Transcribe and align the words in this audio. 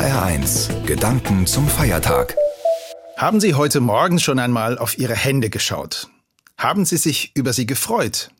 HR1 0.00 0.86
Gedanken 0.86 1.46
zum 1.46 1.68
Feiertag. 1.68 2.34
Haben 3.18 3.38
Sie 3.38 3.52
heute 3.52 3.80
Morgen 3.80 4.18
schon 4.18 4.38
einmal 4.38 4.78
auf 4.78 4.96
Ihre 4.96 5.14
Hände 5.14 5.50
geschaut? 5.50 6.08
Haben 6.56 6.86
Sie 6.86 6.96
sich 6.96 7.32
über 7.34 7.52
sie 7.52 7.66
gefreut? 7.66 8.30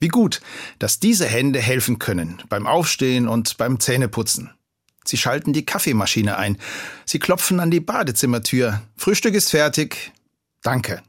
Wie 0.00 0.08
gut, 0.08 0.40
dass 0.78 0.98
diese 0.98 1.26
Hände 1.26 1.60
helfen 1.60 1.98
können 1.98 2.42
beim 2.48 2.66
Aufstehen 2.66 3.28
und 3.28 3.58
beim 3.58 3.78
Zähneputzen. 3.78 4.52
Sie 5.04 5.18
schalten 5.18 5.52
die 5.52 5.66
Kaffeemaschine 5.66 6.38
ein. 6.38 6.56
Sie 7.04 7.18
klopfen 7.18 7.60
an 7.60 7.70
die 7.70 7.80
Badezimmertür. 7.80 8.80
Frühstück 8.96 9.34
ist 9.34 9.50
fertig. 9.50 10.12
Danke. 10.62 11.02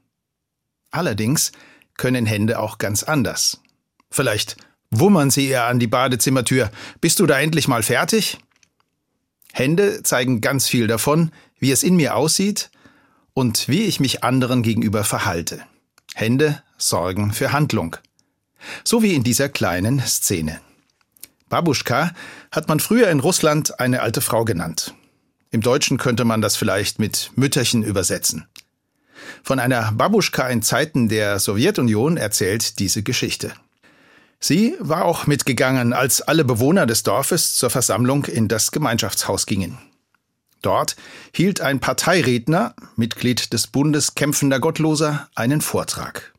Allerdings 0.92 1.54
können 1.96 2.26
Hände 2.26 2.60
auch 2.60 2.78
ganz 2.78 3.04
anders. 3.04 3.62
Vielleicht 4.12 4.58
wummern 4.92 5.30
sie 5.30 5.48
eher 5.48 5.64
an 5.68 5.80
die 5.80 5.88
Badezimmertür. 5.88 6.72
Bist 7.00 7.22
du 7.22 7.26
da 7.26 7.40
endlich 7.40 7.70
mal 7.70 7.84
fertig? 7.84 8.38
Hände 9.58 10.04
zeigen 10.04 10.40
ganz 10.40 10.68
viel 10.68 10.86
davon, 10.86 11.32
wie 11.58 11.72
es 11.72 11.82
in 11.82 11.96
mir 11.96 12.16
aussieht 12.16 12.70
und 13.34 13.68
wie 13.68 13.86
ich 13.86 14.00
mich 14.00 14.24
anderen 14.24 14.62
gegenüber 14.62 15.04
verhalte. 15.04 15.64
Hände 16.14 16.62
sorgen 16.78 17.34
für 17.34 17.52
Handlung. 17.54 17.96
So 18.84 19.02
wie 19.02 19.16
in 19.16 19.24
dieser 19.24 19.50
kleinen 19.50 20.00
Szene. 20.00 20.62
Babuschka 21.50 22.12
hat 22.52 22.68
man 22.68 22.80
früher 22.80 23.10
in 23.10 23.20
Russland 23.20 23.80
eine 23.80 24.04
alte 24.04 24.22
Frau 24.22 24.46
genannt. 24.46 24.94
Im 25.50 25.62
Deutschen 25.62 25.98
könnte 25.98 26.24
man 26.24 26.42
das 26.42 26.56
vielleicht 26.56 27.00
mit 27.00 27.32
Mütterchen 27.36 27.82
übersetzen. 27.82 28.46
Von 29.42 29.58
einer 29.58 29.92
Babuschka 29.92 30.48
in 30.50 30.62
Zeiten 30.62 31.10
der 31.10 31.40
Sowjetunion 31.40 32.18
erzählt 32.18 32.78
diese 32.78 33.02
Geschichte. 33.02 33.54
Sie 34.40 34.76
war 34.80 35.06
auch 35.06 35.26
mitgegangen, 35.26 35.94
als 35.94 36.22
alle 36.22 36.46
Bewohner 36.46 36.86
des 36.86 37.04
Dorfes 37.04 37.56
zur 37.56 37.70
Versammlung 37.70 38.26
in 38.26 38.48
das 38.48 38.72
Gemeinschaftshaus 38.72 39.46
gingen. 39.46 39.78
Dort 40.62 40.96
hielt 41.34 41.62
ein 41.62 41.80
Parteiredner, 41.80 42.76
Mitglied 42.96 43.54
des 43.54 43.68
Bundes 43.68 44.16
kämpfender 44.16 44.60
Gottloser, 44.60 45.30
einen 45.36 45.62
Vortrag. 45.62 46.34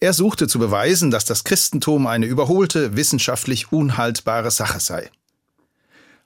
Er 0.00 0.12
suchte 0.12 0.46
zu 0.46 0.58
beweisen, 0.58 1.10
dass 1.10 1.24
das 1.24 1.44
Christentum 1.44 2.06
eine 2.06 2.26
überholte, 2.26 2.96
wissenschaftlich 2.96 3.72
unhaltbare 3.72 4.50
Sache 4.50 4.80
sei. 4.80 5.10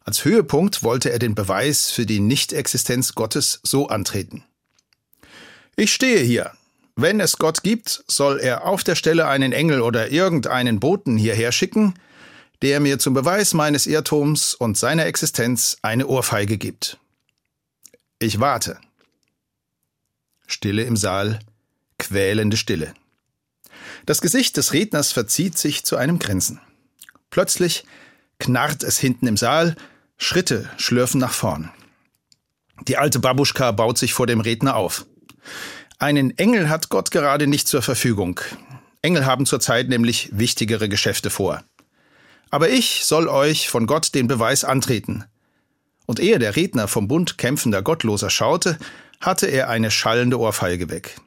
Als 0.04 0.24
Höhepunkt 0.24 0.82
wollte 0.82 1.12
er 1.12 1.18
den 1.18 1.34
Beweis 1.34 1.90
für 1.90 2.06
die 2.06 2.20
Nichtexistenz 2.20 3.14
Gottes 3.14 3.60
so 3.62 3.88
antreten. 3.88 4.44
Ich 5.76 5.92
stehe 5.92 6.20
hier, 6.20 6.52
wenn 7.00 7.20
es 7.20 7.38
Gott 7.38 7.62
gibt, 7.62 8.04
soll 8.06 8.40
er 8.40 8.64
auf 8.66 8.84
der 8.84 8.94
Stelle 8.94 9.26
einen 9.26 9.52
Engel 9.52 9.80
oder 9.80 10.10
irgendeinen 10.10 10.80
Boten 10.80 11.16
hierher 11.16 11.52
schicken, 11.52 11.94
der 12.62 12.80
mir 12.80 12.98
zum 12.98 13.14
Beweis 13.14 13.54
meines 13.54 13.86
Irrtums 13.86 14.54
und 14.54 14.76
seiner 14.76 15.06
Existenz 15.06 15.78
eine 15.82 16.06
Ohrfeige 16.06 16.58
gibt. 16.58 16.98
Ich 18.18 18.40
warte. 18.40 18.78
Stille 20.46 20.82
im 20.82 20.96
Saal, 20.96 21.38
quälende 21.98 22.56
Stille. 22.56 22.92
Das 24.06 24.20
Gesicht 24.20 24.56
des 24.56 24.72
Redners 24.72 25.12
verzieht 25.12 25.56
sich 25.56 25.84
zu 25.84 25.96
einem 25.96 26.18
Grinsen. 26.18 26.60
Plötzlich 27.30 27.84
knarrt 28.38 28.82
es 28.82 28.98
hinten 28.98 29.26
im 29.26 29.36
Saal, 29.36 29.76
Schritte 30.18 30.68
schlürfen 30.76 31.20
nach 31.20 31.32
vorn. 31.32 31.70
Die 32.88 32.96
alte 32.96 33.20
Babuschka 33.20 33.72
baut 33.72 33.98
sich 33.98 34.12
vor 34.12 34.26
dem 34.26 34.40
Redner 34.40 34.76
auf. 34.76 35.06
Einen 36.00 36.36
Engel 36.38 36.70
hat 36.70 36.88
Gott 36.88 37.10
gerade 37.10 37.46
nicht 37.46 37.68
zur 37.68 37.82
Verfügung. 37.82 38.40
Engel 39.02 39.26
haben 39.26 39.44
zurzeit 39.44 39.90
nämlich 39.90 40.30
wichtigere 40.32 40.88
Geschäfte 40.88 41.28
vor. 41.28 41.62
Aber 42.50 42.70
ich 42.70 43.04
soll 43.04 43.28
euch 43.28 43.68
von 43.68 43.86
Gott 43.86 44.14
den 44.14 44.26
Beweis 44.26 44.64
antreten. 44.64 45.24
Und 46.06 46.18
ehe 46.18 46.38
der 46.38 46.56
Redner 46.56 46.88
vom 46.88 47.06
Bund 47.06 47.36
kämpfender 47.36 47.82
Gottloser 47.82 48.30
schaute, 48.30 48.78
hatte 49.20 49.46
er 49.46 49.68
eine 49.68 49.90
schallende 49.90 50.40
Ohrfeige 50.40 50.88
weg. 50.88 51.20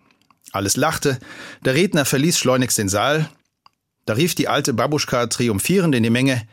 Alles 0.52 0.76
lachte, 0.76 1.20
der 1.64 1.76
Redner 1.76 2.04
verließ 2.04 2.40
schleunigst 2.40 2.80
den 2.80 2.90
Saal. 2.90 3.30
Da 4.08 4.14
rief 4.14 4.34
die 4.34 4.48
alte 4.48 4.74
Babuschka 4.74 5.28
triumphierend 5.28 5.94
in 5.94 6.02
die 6.02 6.10
Menge, 6.10 6.48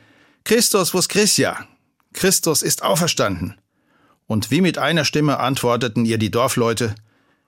Christus 0.44 0.90
vos 0.90 1.08
Christia! 1.08 1.66
Christus 2.12 2.60
ist 2.60 2.82
auferstanden! 2.82 3.56
Und 4.26 4.50
wie 4.50 4.60
mit 4.60 4.76
einer 4.76 5.06
Stimme 5.06 5.40
antworteten 5.40 6.04
ihr 6.04 6.18
die 6.18 6.30
Dorfleute, 6.30 6.94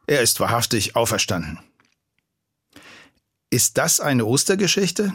er 0.06 0.22
ist 0.22 0.40
wahrhaftig 0.40 0.96
auferstanden. 0.96 1.58
Ist 3.50 3.78
das 3.78 4.00
eine 4.00 4.24
Ostergeschichte? 4.24 5.14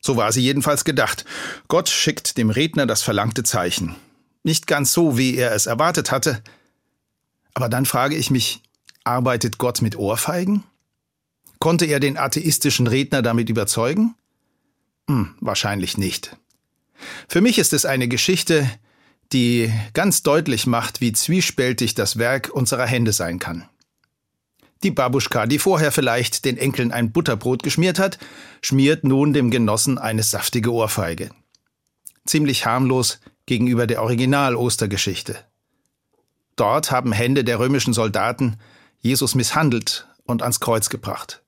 So 0.00 0.16
war 0.16 0.32
sie 0.32 0.42
jedenfalls 0.42 0.84
gedacht. 0.84 1.24
Gott 1.68 1.88
schickt 1.88 2.36
dem 2.36 2.50
Redner 2.50 2.86
das 2.86 3.02
verlangte 3.02 3.42
Zeichen. 3.42 3.94
Nicht 4.42 4.66
ganz 4.66 4.92
so, 4.92 5.16
wie 5.16 5.36
er 5.36 5.52
es 5.52 5.66
erwartet 5.66 6.10
hatte. 6.10 6.42
Aber 7.54 7.68
dann 7.68 7.86
frage 7.86 8.16
ich 8.16 8.30
mich, 8.30 8.62
arbeitet 9.04 9.58
Gott 9.58 9.80
mit 9.80 9.96
Ohrfeigen? 9.96 10.64
Konnte 11.58 11.86
er 11.86 12.00
den 12.00 12.18
atheistischen 12.18 12.88
Redner 12.88 13.22
damit 13.22 13.48
überzeugen? 13.48 14.16
Hm, 15.08 15.34
wahrscheinlich 15.40 15.96
nicht. 15.96 16.36
Für 17.28 17.40
mich 17.40 17.58
ist 17.58 17.72
es 17.72 17.84
eine 17.84 18.08
Geschichte, 18.08 18.68
die 19.32 19.72
ganz 19.94 20.22
deutlich 20.22 20.66
macht, 20.66 21.00
wie 21.00 21.12
zwiespältig 21.12 21.94
das 21.94 22.18
Werk 22.18 22.50
unserer 22.52 22.86
Hände 22.86 23.12
sein 23.12 23.38
kann. 23.38 23.68
Die 24.82 24.90
Babuschka, 24.90 25.46
die 25.46 25.58
vorher 25.58 25.92
vielleicht 25.92 26.44
den 26.44 26.58
Enkeln 26.58 26.90
ein 26.92 27.12
Butterbrot 27.12 27.62
geschmiert 27.62 27.98
hat, 27.98 28.18
schmiert 28.62 29.04
nun 29.04 29.32
dem 29.32 29.50
Genossen 29.50 29.98
eine 29.98 30.22
saftige 30.22 30.72
Ohrfeige. 30.72 31.30
Ziemlich 32.24 32.66
harmlos 32.66 33.20
gegenüber 33.46 33.86
der 33.86 34.02
Original-Ostergeschichte. 34.02 35.36
Dort 36.56 36.90
haben 36.90 37.12
Hände 37.12 37.44
der 37.44 37.58
römischen 37.58 37.92
Soldaten 37.92 38.56
Jesus 38.98 39.34
misshandelt 39.34 40.06
und 40.24 40.42
ans 40.42 40.60
Kreuz 40.60 40.88
gebracht. 40.88 41.42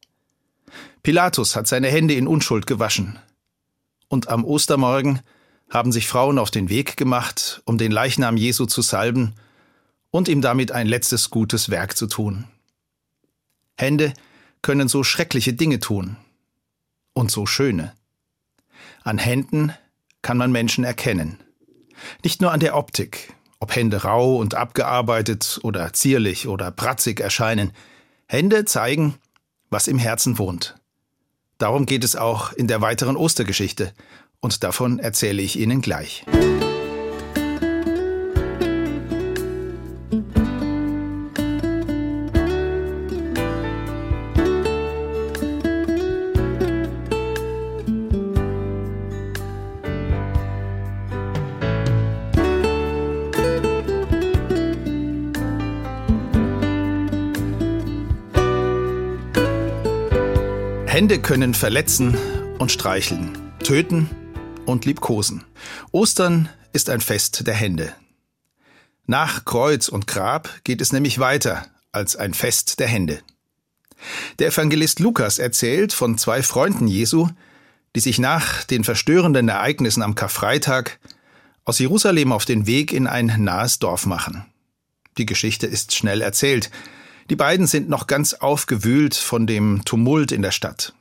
Pilatus 1.03 1.55
hat 1.55 1.69
seine 1.69 1.89
Hände 1.89 2.15
in 2.15 2.27
Unschuld 2.27 2.67
gewaschen. 2.67 3.19
Und 4.09 4.28
am 4.28 4.44
Ostermorgen 4.44 5.21
haben 5.71 5.93
sich 5.93 6.09
Frauen 6.09 6.39
auf 6.39 6.50
den 6.50 6.69
Weg 6.69 6.97
gemacht, 6.97 7.62
um 7.65 7.78
den 7.78 7.93
Leichnam 7.93 8.37
Jesu 8.37 8.67
zu 8.67 8.83
salben 8.83 9.34
und 10.11 10.28
ihm 10.28 10.41
damit 10.41 10.73
ein 10.73 10.87
letztes 10.87 11.31
gutes 11.31 11.71
Werk 11.71 11.97
zu 11.97 12.06
tun. 12.06 12.44
Hände 13.77 14.12
können 14.62 14.89
so 14.89 15.05
schreckliche 15.05 15.53
Dinge 15.53 15.79
tun 15.79 16.17
und 17.12 17.31
so 17.31 17.47
schöne. 17.47 17.93
An 19.03 19.19
Händen 19.19 19.73
kann 20.23 20.37
man 20.37 20.53
Menschen 20.53 20.85
erkennen. 20.85 21.39
Nicht 22.23 22.41
nur 22.41 22.53
an 22.53 22.61
der 22.61 22.77
Optik, 22.77 23.33
ob 23.61 23.75
Hände 23.75 24.05
rau 24.05 24.37
und 24.37 24.55
abgearbeitet 24.55 25.61
oder 25.62 25.93
zierlich 25.93 26.49
oder 26.49 26.71
pratzig 26.71 27.21
erscheinen. 27.21 27.73
Hände 28.27 28.65
zeigen, 28.65 29.15
was 29.71 29.89
im 29.89 29.99
Herzen 29.99 30.39
wohnt. 30.39 30.77
Darum 31.59 31.87
geht 31.87 32.05
es 32.05 32.17
auch 32.17 32.53
in 32.53 32.69
der 32.69 32.81
weiteren 32.81 33.17
Ostergeschichte, 33.17 33.93
und 34.41 34.62
davon 34.62 34.99
erzähle 34.99 35.41
ich 35.41 35.59
Ihnen 35.59 35.81
gleich. 35.81 36.25
Hände 60.94 61.19
können 61.19 61.55
verletzen 61.55 62.16
und 62.60 62.71
streicheln, 62.71 63.37
töten 63.65 64.09
und 64.65 64.84
liebkosen. 64.84 65.43
Ostern 65.91 66.49
ist 66.72 66.88
ein 66.88 67.00
Fest 67.00 67.49
der 67.49 67.55
Hände. 67.55 67.93
Nach 69.05 69.44
Kreuz 69.44 69.88
und 69.88 70.06
Grab 70.06 70.49
geht 70.62 70.81
es 70.81 70.93
nämlich 70.93 71.19
weiter 71.19 71.67
als 71.91 72.14
ein 72.14 72.32
Fest 72.32 72.79
der 72.79 72.87
Hände. 72.87 73.19
Der 74.38 74.46
Evangelist 74.46 75.00
Lukas 75.00 75.41
erzählt 75.41 75.93
von 75.93 76.17
zwei 76.17 76.44
Freunden 76.44 76.87
Jesu, 76.87 77.26
die 77.96 78.00
sich 78.00 78.20
nach 78.20 78.62
den 78.62 78.85
verstörenden 78.85 79.49
Ereignissen 79.49 80.00
am 80.05 80.14
Karfreitag 80.14 81.00
aus 81.64 81.81
Jerusalem 81.81 82.31
auf 82.31 82.44
den 82.44 82.69
Weg 82.69 82.93
in 82.93 83.08
ein 83.08 83.35
nahes 83.38 83.81
Dorf 83.81 84.06
machen. 84.06 84.46
Die 85.19 85.26
Geschichte 85.26 85.67
ist 85.67 85.93
schnell 85.93 86.20
erzählt, 86.20 86.70
die 87.31 87.37
beiden 87.37 87.67
sind 87.67 87.88
noch 87.88 88.06
ganz 88.06 88.35
aufgewühlt 88.35 89.15
von 89.15 89.47
dem 89.47 89.85
Tumult 89.85 90.32
in 90.32 90.43
der 90.43 90.50
Stadt. 90.50 90.94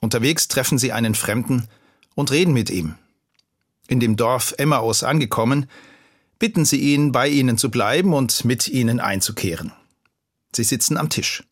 Unterwegs 0.00 0.48
treffen 0.48 0.78
sie 0.78 0.92
einen 0.92 1.14
Fremden 1.14 1.68
und 2.14 2.30
reden 2.30 2.52
mit 2.52 2.70
ihm. 2.70 2.94
In 3.88 4.00
dem 4.00 4.16
Dorf 4.16 4.54
Emmaus 4.56 5.02
angekommen, 5.02 5.68
bitten 6.38 6.64
sie 6.64 6.80
ihn, 6.80 7.12
bei 7.12 7.28
ihnen 7.28 7.58
zu 7.58 7.70
bleiben 7.70 8.14
und 8.14 8.44
mit 8.44 8.68
ihnen 8.68 9.00
einzukehren. 9.00 9.72
Sie 10.54 10.64
sitzen 10.64 10.96
am 10.96 11.10
Tisch. 11.10 11.44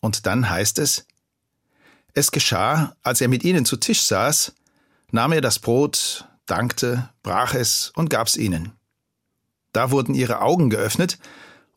Und 0.00 0.26
dann 0.26 0.48
heißt 0.48 0.78
es, 0.78 1.06
es 2.14 2.30
geschah, 2.30 2.96
als 3.02 3.20
er 3.20 3.28
mit 3.28 3.44
ihnen 3.44 3.64
zu 3.64 3.76
Tisch 3.76 4.02
saß, 4.02 4.52
nahm 5.12 5.32
er 5.32 5.40
das 5.40 5.58
Brot, 5.58 6.26
dankte, 6.46 7.08
brach 7.22 7.54
es 7.54 7.92
und 7.94 8.10
gab's 8.10 8.36
ihnen. 8.36 8.72
Da 9.72 9.90
wurden 9.90 10.14
ihre 10.14 10.40
Augen 10.40 10.70
geöffnet 10.70 11.18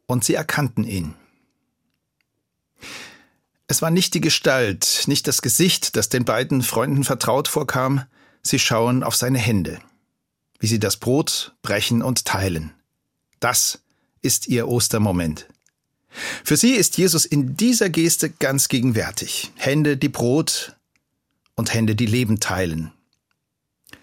und 0.08 0.24
sie 0.24 0.34
erkannten 0.34 0.84
ihn. 0.84 1.14
Es 3.72 3.82
war 3.82 3.90
nicht 3.90 4.14
die 4.16 4.20
Gestalt, 4.20 5.04
nicht 5.06 5.30
das 5.30 5.42
Gesicht, 5.42 5.96
das 5.96 6.10
den 6.10 6.26
beiden 6.26 6.62
Freunden 6.62 7.06
vertraut 7.06 7.48
vorkam, 7.48 8.04
sie 8.44 8.60
schauen 8.60 9.02
auf 9.02 9.16
seine 9.16 9.40
Hände, 9.40 9.80
wie 10.60 10.68
sie 10.68 10.78
das 10.78 10.98
Brot 10.98 11.56
brechen 11.62 12.02
und 12.02 12.26
teilen. 12.26 12.74
Das 13.40 13.80
ist 14.22 14.50
ihr 14.50 14.68
Ostermoment. 14.68 15.48
Für 16.44 16.58
sie 16.58 16.74
ist 16.74 16.98
Jesus 16.98 17.24
in 17.24 17.56
dieser 17.56 17.90
Geste 17.90 18.30
ganz 18.30 18.68
gegenwärtig. 18.68 19.54
Hände, 19.56 19.96
die 19.96 20.10
Brot 20.10 20.76
und 21.56 21.74
Hände, 21.74 21.96
die 21.96 22.08
Leben 22.08 22.42
teilen. 22.42 22.92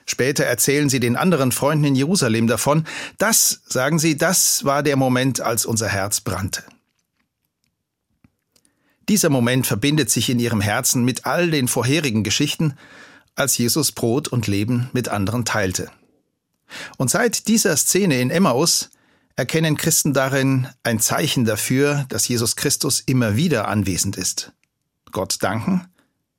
Später 0.06 0.44
erzählen 0.44 0.88
sie 0.88 0.98
den 0.98 1.14
anderen 1.14 1.52
Freunden 1.52 1.84
in 1.84 1.94
Jerusalem 1.94 2.46
davon. 2.46 2.86
Das, 3.18 3.60
sagen 3.66 3.98
sie, 3.98 4.16
das 4.16 4.64
war 4.64 4.82
der 4.82 4.96
Moment, 4.96 5.42
als 5.42 5.66
unser 5.66 5.88
Herz 5.88 6.22
brannte. 6.22 6.64
Dieser 9.08 9.30
Moment 9.30 9.66
verbindet 9.66 10.10
sich 10.10 10.28
in 10.28 10.38
ihrem 10.38 10.60
Herzen 10.60 11.04
mit 11.04 11.24
all 11.24 11.50
den 11.50 11.66
vorherigen 11.66 12.24
Geschichten, 12.24 12.74
als 13.34 13.56
Jesus 13.56 13.92
Brot 13.92 14.28
und 14.28 14.46
Leben 14.46 14.90
mit 14.92 15.08
anderen 15.08 15.44
teilte. 15.44 15.90
Und 16.98 17.10
seit 17.10 17.48
dieser 17.48 17.76
Szene 17.76 18.20
in 18.20 18.30
Emmaus 18.30 18.90
erkennen 19.36 19.76
Christen 19.76 20.12
darin 20.12 20.68
ein 20.82 21.00
Zeichen 21.00 21.46
dafür, 21.46 22.04
dass 22.10 22.28
Jesus 22.28 22.56
Christus 22.56 23.00
immer 23.00 23.36
wieder 23.36 23.68
anwesend 23.68 24.16
ist. 24.16 24.52
Gott 25.10 25.38
danken, 25.40 25.88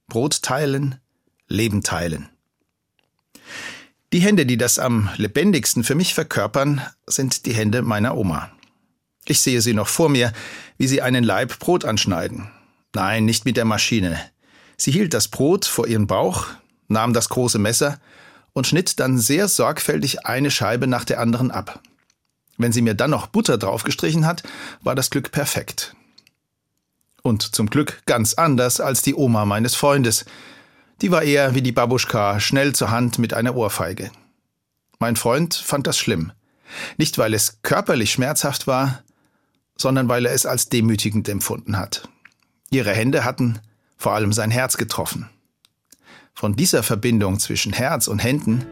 Brot 0.08 0.44
teilen, 0.44 1.00
Leben 1.48 1.82
teilen. 1.82 2.30
Die 4.14 4.20
Hände, 4.20 4.46
die 4.46 4.58
das 4.58 4.78
am 4.78 5.10
lebendigsten 5.18 5.84
für 5.84 5.96
mich 5.96 6.14
verkörpern, 6.14 6.82
sind 7.08 7.46
die 7.46 7.54
Hände 7.54 7.82
meiner 7.82 8.16
Oma. 8.16 8.52
Ich 9.26 9.42
sehe 9.42 9.62
sie 9.62 9.74
noch 9.74 9.88
vor 9.88 10.10
mir, 10.10 10.34
wie 10.78 10.88
sie 10.88 11.02
einen 11.02 11.24
Laib 11.24 11.58
Brot 11.60 11.86
anschneiden. 11.86 12.52
Nein, 12.94 13.26
nicht 13.26 13.46
mit 13.46 13.58
der 13.58 13.66
Maschine. 13.66 14.20
Sie 14.78 14.92
hielt 14.92 15.14
das 15.14 15.28
Brot 15.28 15.66
vor 15.66 15.88
ihren 15.88 16.08
Bauch, 16.08 16.48
nahm 16.88 17.14
das 17.14 17.30
große 17.30 17.60
Messer 17.60 18.00
und 18.54 18.68
schnitt 18.68 19.00
dann 19.00 19.20
sehr 19.20 19.48
sorgfältig 19.48 20.26
eine 20.26 20.52
Scheibe 20.52 20.88
nach 20.88 21.06
der 21.06 21.20
anderen 21.20 21.52
ab. 21.52 21.82
Wenn 22.58 22.72
sie 22.72 22.82
mir 22.82 22.94
dann 22.94 23.12
noch 23.12 23.28
Butter 23.28 23.58
draufgestrichen 23.58 24.26
hat, 24.26 24.44
war 24.82 24.96
das 24.96 25.10
Glück 25.10 25.32
perfekt. 25.32 25.96
Und 27.22 27.56
zum 27.56 27.70
Glück 27.70 28.02
ganz 28.06 28.34
anders 28.34 28.82
als 28.82 29.02
die 29.02 29.16
Oma 29.16 29.46
meines 29.46 29.76
Freundes. 29.76 30.26
Die 31.02 31.12
war 31.12 31.24
eher 31.24 31.56
wie 31.56 31.62
die 31.62 31.72
Babuschka, 31.72 32.40
schnell 32.40 32.74
zur 32.74 32.92
Hand 32.92 33.20
mit 33.20 33.34
einer 33.34 33.56
Ohrfeige. 33.56 34.12
Mein 35.00 35.16
Freund 35.16 35.56
fand 35.56 35.88
das 35.88 35.98
schlimm. 35.98 36.32
Nicht, 36.98 37.18
weil 37.18 37.34
es 37.34 37.62
körperlich 37.62 38.12
schmerzhaft 38.12 38.68
war, 38.68 39.04
sondern 39.78 40.10
weil 40.10 40.26
er 40.26 40.34
es 40.34 40.46
als 40.46 40.70
demütigend 40.70 41.30
empfunden 41.30 41.78
hat. 41.78 42.10
Ihre 42.72 42.94
Hände 42.94 43.24
hatten 43.24 43.60
vor 43.98 44.14
allem 44.14 44.32
sein 44.32 44.52
Herz 44.52 44.78
getroffen. 44.78 45.28
Von 46.36 46.56
dieser 46.56 46.84
Verbindung 46.84 47.40
zwischen 47.40 47.74
Herz 47.74 48.08
und 48.08 48.20
Händen 48.20 48.64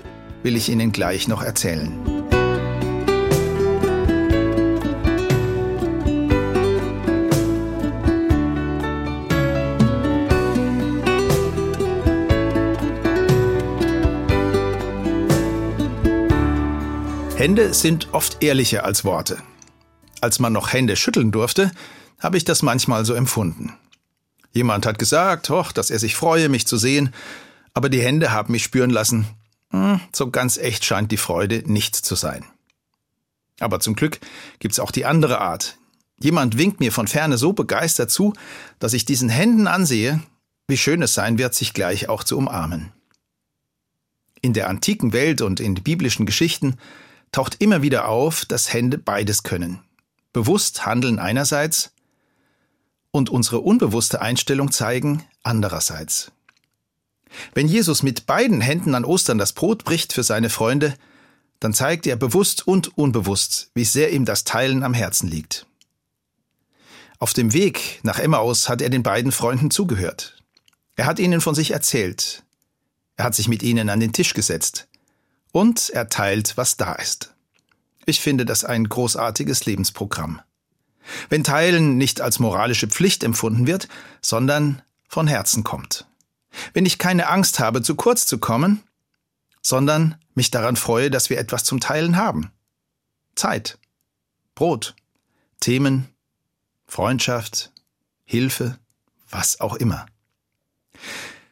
will 0.44 0.56
ich 0.56 0.70
Ihnen 0.70 0.92
gleich 0.92 1.28
noch 1.28 1.42
erzählen. 1.42 1.92
Hände 17.36 17.74
sind 17.74 18.14
oft 18.14 18.44
ehrlicher 18.44 18.84
als 18.84 19.06
Worte. 19.06 19.38
Als 20.22 20.40
man 20.40 20.54
noch 20.54 20.72
Hände 20.72 20.96
schütteln 20.96 21.32
durfte, 21.32 21.72
habe 22.20 22.38
ich 22.38 22.46
das 22.46 22.62
manchmal 22.62 23.06
so 23.06 23.14
empfunden. 23.14 23.74
Jemand 24.58 24.88
hat 24.88 24.98
gesagt, 24.98 25.52
hoch, 25.52 25.72
dass 25.72 25.92
er 25.92 26.00
sich 26.00 26.16
freue, 26.16 26.50
mich 26.50 26.66
zu 26.66 26.78
sehen, 26.78 27.14
aber 27.76 27.90
die 27.90 28.02
Hände 28.02 28.32
haben 28.32 28.54
mich 28.54 28.64
spüren 28.64 28.90
lassen, 28.90 29.28
hm, 29.70 30.00
so 30.12 30.32
ganz 30.32 30.58
echt 30.58 30.84
scheint 30.84 31.12
die 31.12 31.18
Freude 31.18 31.62
nicht 31.72 31.96
zu 31.96 32.16
sein. 32.16 32.44
Aber 33.60 33.80
zum 33.80 33.96
Glück 33.96 34.20
gibt's 34.58 34.80
auch 34.80 34.90
die 34.90 35.06
andere 35.06 35.42
Art. 35.42 35.78
Jemand 36.20 36.58
winkt 36.58 36.80
mir 36.80 36.92
von 36.92 37.08
ferne 37.08 37.38
so 37.38 37.54
begeistert 37.54 38.10
zu, 38.10 38.34
dass 38.80 38.94
ich 38.94 39.06
diesen 39.06 39.30
Händen 39.30 39.68
ansehe, 39.68 40.24
wie 40.68 40.78
schön 40.78 41.04
es 41.04 41.14
sein 41.14 41.38
wird, 41.38 41.54
sich 41.54 41.76
gleich 41.76 42.10
auch 42.10 42.24
zu 42.24 42.36
umarmen. 42.36 42.92
In 44.42 44.54
der 44.54 44.70
antiken 44.70 45.14
Welt 45.14 45.42
und 45.42 45.60
in 45.60 45.76
biblischen 45.76 46.26
Geschichten 46.26 46.78
taucht 47.32 47.58
immer 47.60 47.84
wieder 47.84 48.08
auf, 48.08 48.44
dass 48.46 48.74
Hände 48.74 48.98
beides 48.98 49.44
können. 49.44 49.82
Bewusst 50.34 50.88
handeln 50.88 51.20
einerseits 51.20 51.92
und 53.12 53.30
unsere 53.30 53.60
unbewusste 53.60 54.22
Einstellung 54.22 54.72
zeigen 54.72 55.24
andererseits. 55.44 56.32
Wenn 57.54 57.68
Jesus 57.68 58.04
mit 58.04 58.26
beiden 58.26 58.62
Händen 58.62 58.96
an 58.96 59.06
Ostern 59.06 59.38
das 59.38 59.54
Brot 59.54 59.84
bricht 59.84 60.14
für 60.14 60.24
seine 60.24 60.50
Freunde, 60.50 60.96
dann 61.60 61.74
zeigt 61.74 62.08
er 62.08 62.16
bewusst 62.16 62.68
und 62.68 62.98
unbewusst, 62.98 63.72
wie 63.74 63.86
sehr 63.86 64.12
ihm 64.12 64.26
das 64.26 64.44
Teilen 64.44 64.84
am 64.84 64.94
Herzen 64.94 65.28
liegt. 65.28 65.66
Auf 67.20 67.34
dem 67.34 67.54
Weg 67.54 68.00
nach 68.04 68.20
Emmaus 68.20 68.70
hat 68.70 68.82
er 68.82 68.90
den 68.90 69.04
beiden 69.04 69.32
Freunden 69.32 69.72
zugehört. 69.72 70.44
Er 70.96 71.06
hat 71.06 71.20
ihnen 71.20 71.42
von 71.42 71.56
sich 71.56 71.72
erzählt. 71.72 72.44
Er 73.16 73.26
hat 73.26 73.36
sich 73.36 73.48
mit 73.48 73.64
ihnen 73.64 73.90
an 73.90 74.00
den 74.00 74.14
Tisch 74.14 74.34
gesetzt 74.34 74.88
und 75.52 75.90
er 75.90 76.10
teilt, 76.10 76.58
was 76.58 76.78
da 76.78 76.94
ist. 76.94 77.34
Ich 78.06 78.22
finde 78.22 78.46
das 78.46 78.64
ein 78.64 78.88
großartiges 78.88 79.66
Lebensprogramm. 79.66 80.42
Wenn 81.30 81.44
Teilen 81.44 81.98
nicht 81.98 82.22
als 82.22 82.40
moralische 82.40 82.88
Pflicht 82.88 83.24
empfunden 83.24 83.68
wird, 83.68 83.88
sondern 84.22 84.82
von 85.08 85.28
Herzen 85.28 85.64
kommt. 85.64 86.06
Wenn 86.74 86.86
ich 86.86 86.98
keine 86.98 87.28
Angst 87.28 87.60
habe, 87.60 87.82
zu 87.82 87.96
kurz 87.96 88.26
zu 88.26 88.38
kommen, 88.38 88.84
sondern 89.62 90.16
mich 90.34 90.52
daran 90.52 90.76
freue, 90.76 91.10
dass 91.10 91.30
wir 91.30 91.38
etwas 91.38 91.64
zum 91.64 91.80
Teilen 91.80 92.18
haben. 92.18 92.52
Zeit, 93.36 93.78
Brot, 94.56 94.96
Themen, 95.60 96.08
Freundschaft, 96.88 97.72
Hilfe, 98.24 98.78
was 99.30 99.60
auch 99.60 99.76
immer. 99.76 100.06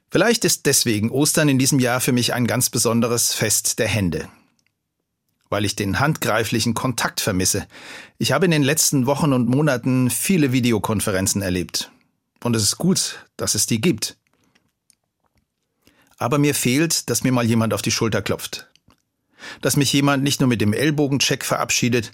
Vielleicht 0.09 0.45
ist 0.45 0.65
deswegen 0.65 1.09
Ostern 1.11 1.49
in 1.49 1.59
diesem 1.59 1.79
Jahr 1.79 1.99
für 1.99 2.13
mich 2.13 2.33
ein 2.33 2.47
ganz 2.47 2.69
besonderes 2.69 3.33
Fest 3.33 3.79
der 3.79 3.87
Hände. 3.87 4.29
Weil 5.49 5.65
ich 5.65 5.75
den 5.75 5.99
handgreiflichen 5.99 6.73
Kontakt 6.73 7.21
vermisse. 7.21 7.67
Ich 8.17 8.31
habe 8.31 8.45
in 8.45 8.51
den 8.51 8.63
letzten 8.63 9.05
Wochen 9.05 9.33
und 9.33 9.47
Monaten 9.47 10.09
viele 10.09 10.51
Videokonferenzen 10.51 11.41
erlebt. 11.41 11.91
Und 12.43 12.55
es 12.55 12.63
ist 12.63 12.77
gut, 12.77 13.25
dass 13.37 13.55
es 13.55 13.65
die 13.67 13.81
gibt. 13.81 14.17
Aber 16.17 16.37
mir 16.37 16.55
fehlt, 16.55 17.09
dass 17.09 17.23
mir 17.23 17.31
mal 17.31 17.45
jemand 17.45 17.73
auf 17.73 17.81
die 17.81 17.91
Schulter 17.91 18.21
klopft. 18.21 18.69
Dass 19.61 19.77
mich 19.77 19.91
jemand 19.93 20.23
nicht 20.23 20.39
nur 20.39 20.47
mit 20.47 20.61
dem 20.61 20.73
Ellbogencheck 20.73 21.43
verabschiedet, 21.43 22.11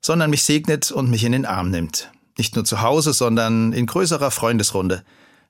sondern 0.00 0.30
mich 0.30 0.44
segnet 0.44 0.90
und 0.90 1.10
mich 1.10 1.24
in 1.24 1.32
den 1.32 1.46
Arm 1.46 1.70
nimmt. 1.70 2.10
Nicht 2.38 2.54
nur 2.56 2.64
zu 2.64 2.80
Hause, 2.80 3.12
sondern 3.12 3.72
in 3.72 3.86
größerer 3.86 4.30
Freundesrunde. 4.30 5.04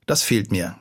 Das 0.07 0.23
fehlt 0.23 0.51
mir. 0.51 0.77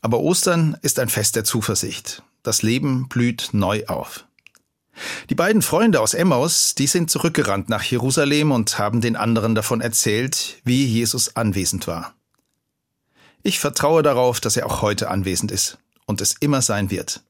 Aber 0.00 0.20
Ostern 0.20 0.76
ist 0.82 0.98
ein 0.98 1.08
Fest 1.08 1.36
der 1.36 1.44
Zuversicht. 1.44 2.22
Das 2.42 2.62
Leben 2.62 3.08
blüht 3.08 3.50
neu 3.52 3.86
auf. 3.86 4.26
Die 5.30 5.34
beiden 5.34 5.62
Freunde 5.62 6.00
aus 6.00 6.14
Emmaus, 6.14 6.74
die 6.74 6.86
sind 6.86 7.10
zurückgerannt 7.10 7.68
nach 7.68 7.82
Jerusalem 7.82 8.52
und 8.52 8.78
haben 8.78 9.00
den 9.00 9.16
anderen 9.16 9.54
davon 9.54 9.80
erzählt, 9.80 10.60
wie 10.64 10.84
Jesus 10.84 11.36
anwesend 11.36 11.86
war. 11.86 12.14
Ich 13.42 13.58
vertraue 13.58 14.02
darauf, 14.02 14.40
dass 14.40 14.56
er 14.56 14.66
auch 14.66 14.82
heute 14.82 15.10
anwesend 15.10 15.50
ist 15.50 15.78
und 16.06 16.20
es 16.20 16.34
immer 16.40 16.62
sein 16.62 16.90
wird. 16.90 17.22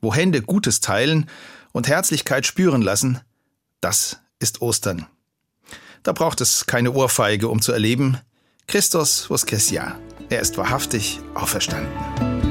Wo 0.00 0.14
Hände 0.14 0.42
Gutes 0.42 0.80
teilen 0.80 1.28
und 1.72 1.88
Herzlichkeit 1.88 2.46
spüren 2.46 2.82
lassen, 2.82 3.20
das 3.80 4.18
ist 4.38 4.60
Ostern. 4.60 5.06
Da 6.02 6.12
braucht 6.12 6.40
es 6.40 6.66
keine 6.66 6.92
Ohrfeige, 6.92 7.48
um 7.48 7.62
zu 7.62 7.72
erleben, 7.72 8.18
Christus 8.66 9.26
vos 9.26 9.44
Er 9.44 10.40
ist 10.40 10.56
wahrhaftig 10.56 11.20
auferstanden. 11.34 12.41